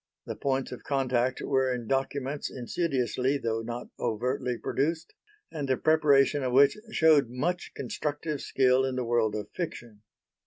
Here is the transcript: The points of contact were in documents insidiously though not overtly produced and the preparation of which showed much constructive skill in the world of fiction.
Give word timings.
The 0.25 0.35
points 0.35 0.71
of 0.71 0.83
contact 0.83 1.43
were 1.43 1.71
in 1.71 1.85
documents 1.87 2.49
insidiously 2.49 3.37
though 3.37 3.61
not 3.61 3.89
overtly 3.99 4.57
produced 4.57 5.13
and 5.51 5.69
the 5.69 5.77
preparation 5.77 6.41
of 6.41 6.53
which 6.53 6.75
showed 6.91 7.29
much 7.29 7.71
constructive 7.75 8.41
skill 8.41 8.83
in 8.83 8.95
the 8.95 9.05
world 9.05 9.35
of 9.35 9.51
fiction. 9.51 10.01